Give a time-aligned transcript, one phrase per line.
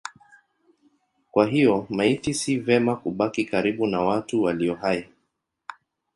[1.31, 5.09] Kwa hiyo maiti si vema kubaki karibu na watu walio hai.